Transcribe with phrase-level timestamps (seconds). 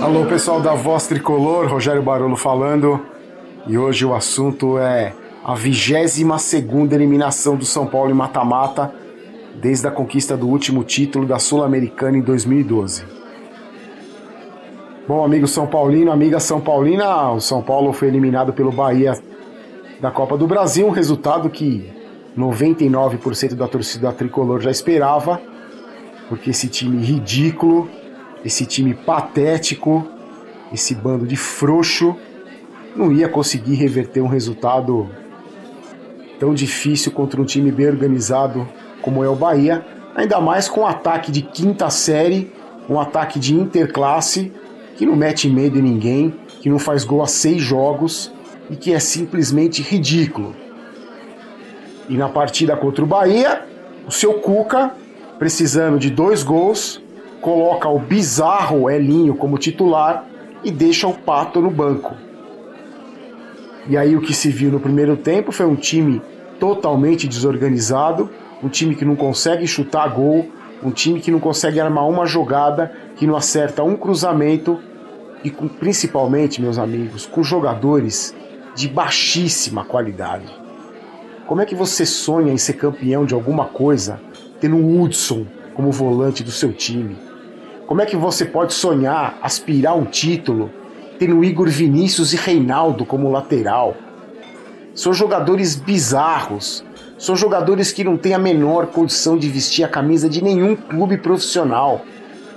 [0.00, 3.00] Alô, pessoal da Voz Tricolor, Rogério Barolo falando.
[3.66, 5.12] E hoje o assunto é
[5.44, 8.94] a 22 segunda eliminação do São Paulo em mata-mata
[9.60, 13.04] desde a conquista do último título da Sul-Americana em 2012.
[15.08, 19.18] Bom, amigo São Paulino, amiga São Paulina, o São Paulo foi eliminado pelo Bahia
[20.00, 21.90] da Copa do Brasil, um resultado que
[22.38, 25.40] 99% da torcida tricolor já esperava,
[26.28, 27.90] porque esse time ridículo,
[28.44, 30.06] esse time patético,
[30.72, 32.16] esse bando de frouxo,
[32.94, 35.08] não ia conseguir reverter um resultado
[36.38, 38.68] tão difícil contra um time bem organizado
[39.02, 42.52] como é o Bahia, ainda mais com um ataque de quinta série,
[42.88, 44.52] um ataque de interclasse,
[44.96, 48.32] que não mete medo em ninguém, que não faz gol a seis jogos
[48.70, 50.54] e que é simplesmente ridículo.
[52.08, 53.62] E na partida contra o Bahia,
[54.06, 54.92] o seu Cuca,
[55.38, 57.00] precisando de dois gols,
[57.40, 60.24] coloca o bizarro Elinho como titular
[60.62, 62.14] e deixa o Pato no banco.
[63.88, 66.20] E aí o que se viu no primeiro tempo foi um time
[66.60, 68.28] totalmente desorganizado,
[68.62, 70.46] um time que não consegue chutar gol,
[70.82, 74.78] um time que não consegue armar uma jogada, que não acerta um cruzamento
[75.42, 78.34] e com, principalmente, meus amigos, com jogadores
[78.74, 80.46] de baixíssima qualidade.
[81.46, 84.20] Como é que você sonha em ser campeão de alguma coisa
[84.60, 87.27] tendo Hudson como volante do seu time?
[87.88, 90.70] Como é que você pode sonhar aspirar um título
[91.18, 93.96] tendo Igor Vinícius e Reinaldo como lateral?
[94.94, 96.84] São jogadores bizarros,
[97.16, 101.16] são jogadores que não têm a menor condição de vestir a camisa de nenhum clube
[101.16, 102.02] profissional,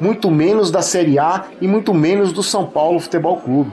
[0.00, 3.70] muito menos da Série A e muito menos do São Paulo Futebol Clube.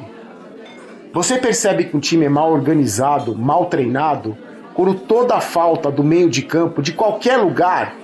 [1.12, 4.38] Você percebe que um time é mal organizado, mal treinado,
[4.76, 7.96] quando toda a falta do meio de campo de qualquer lugar,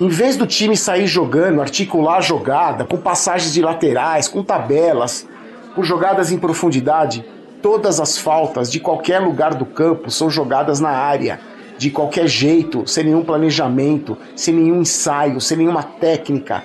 [0.00, 5.26] em vez do time sair jogando, articular a jogada, com passagens de laterais, com tabelas,
[5.74, 7.24] com jogadas em profundidade,
[7.62, 11.40] Todas as faltas de qualquer lugar do campo são jogadas na área,
[11.76, 16.62] de qualquer jeito, sem nenhum planejamento, sem nenhum ensaio, sem nenhuma técnica.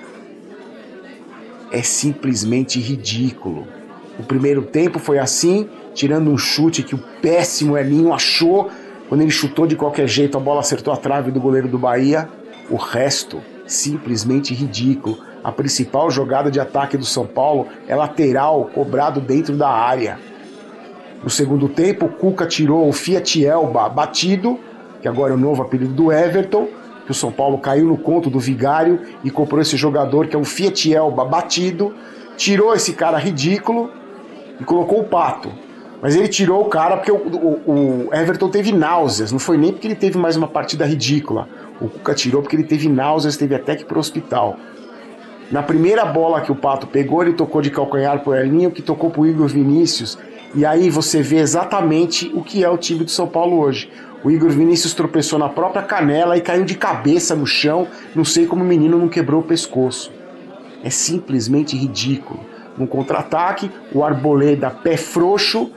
[1.71, 3.67] É simplesmente ridículo.
[4.19, 8.69] O primeiro tempo foi assim, tirando um chute que o péssimo Elinho achou.
[9.09, 12.29] Quando ele chutou de qualquer jeito, a bola acertou a trave do goleiro do Bahia.
[12.71, 15.17] O resto, simplesmente ridículo.
[15.43, 20.17] A principal jogada de ataque do São Paulo é lateral, cobrado dentro da área.
[21.21, 24.57] No segundo tempo, o Cuca tirou o Fiat Elba batido,
[25.01, 26.69] que agora é o novo apelido do Everton,
[27.03, 30.39] que o São Paulo caiu no conto do Vigário e comprou esse jogador que é
[30.39, 31.93] o Fiat Elba batido,
[32.37, 33.91] tirou esse cara ridículo
[34.61, 35.51] e colocou o Pato.
[36.01, 39.71] Mas ele tirou o cara porque o, o, o Everton teve náuseas, não foi nem
[39.71, 41.47] porque ele teve mais uma partida ridícula.
[41.79, 44.57] O Cuca tirou porque ele teve náuseas, teve até que ir pro hospital.
[45.51, 49.11] Na primeira bola que o Pato pegou, ele tocou de calcanhar pro Elinho, que tocou
[49.11, 50.17] pro Igor Vinícius,
[50.55, 53.89] e aí você vê exatamente o que é o time do São Paulo hoje.
[54.23, 57.87] O Igor Vinícius tropeçou na própria canela e caiu de cabeça no chão.
[58.13, 60.11] Não sei como o menino não quebrou o pescoço.
[60.83, 62.39] É simplesmente ridículo.
[62.77, 65.71] No contra-ataque, o Arboleda, pé frouxo,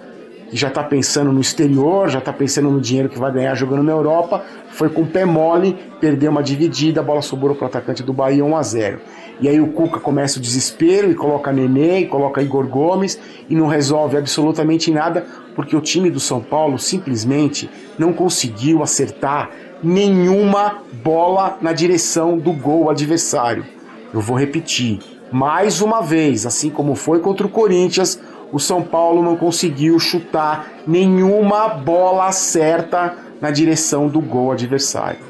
[0.51, 3.83] que já está pensando no exterior, já está pensando no dinheiro que vai ganhar jogando
[3.83, 7.69] na Europa, foi com o pé mole, perdeu uma dividida, a bola sobrou para o
[7.69, 9.01] atacante do Bahia 1 a 0.
[9.41, 13.19] E aí o Cuca começa o desespero e coloca Nenê, e coloca Igor Gomes
[13.49, 17.69] e não resolve absolutamente nada porque o time do São Paulo simplesmente
[17.99, 19.51] não conseguiu acertar
[19.83, 23.65] nenhuma bola na direção do gol adversário.
[24.13, 25.01] Eu vou repetir,
[25.31, 28.21] mais uma vez, assim como foi contra o Corinthians,
[28.53, 35.21] o São Paulo não conseguiu chutar nenhuma bola certa na direção do gol adversário.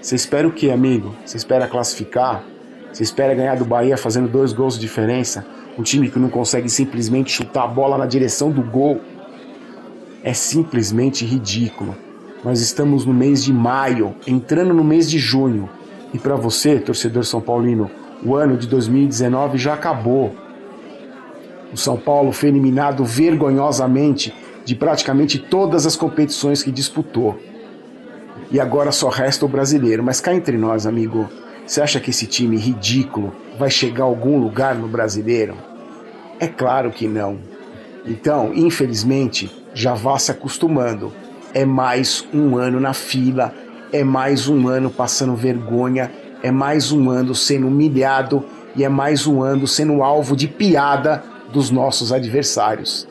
[0.00, 1.14] Você espera o que, amigo?
[1.24, 2.44] Você espera classificar?
[2.92, 5.46] Você espera ganhar do Bahia fazendo dois gols de diferença?
[5.78, 9.00] Um time que não consegue simplesmente chutar a bola na direção do gol?
[10.22, 11.96] É simplesmente ridículo.
[12.44, 15.70] Nós estamos no mês de maio, entrando no mês de junho.
[16.12, 17.90] E para você, torcedor São Paulino,
[18.24, 20.34] o ano de 2019 já acabou.
[21.72, 24.34] O São Paulo foi eliminado vergonhosamente
[24.64, 27.38] de praticamente todas as competições que disputou.
[28.50, 30.02] E agora só resta o brasileiro.
[30.02, 31.28] Mas cá entre nós, amigo,
[31.66, 35.56] você acha que esse time ridículo vai chegar a algum lugar no brasileiro?
[36.38, 37.38] É claro que não.
[38.04, 41.12] Então, infelizmente, já vá se acostumando.
[41.54, 43.54] É mais um ano na fila,
[43.92, 46.10] é mais um ano passando vergonha,
[46.42, 51.22] é mais um ano sendo humilhado e é mais um ano sendo alvo de piada
[51.52, 53.06] dos nossos adversários.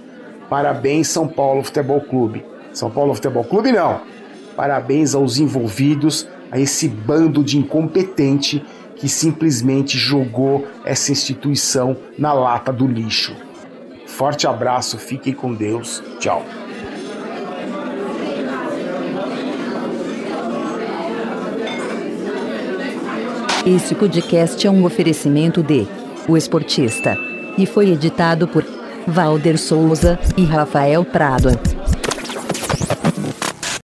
[0.50, 2.44] Parabéns, São Paulo Futebol Clube.
[2.74, 4.02] São Paulo Futebol Clube não.
[4.56, 8.62] Parabéns aos envolvidos, a esse bando de incompetente
[8.98, 13.34] que simplesmente jogou essa instituição na lata do lixo.
[14.06, 16.04] Forte abraço, fiquem com Deus.
[16.20, 16.44] Tchau.
[23.66, 25.88] Esse podcast é um oferecimento de
[26.28, 28.66] O Esportista e foi editado por
[29.08, 31.81] Valder Souza e Rafael Prado.